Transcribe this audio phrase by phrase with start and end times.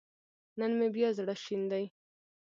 [0.59, 1.85] نن مې بيا زړه شين دی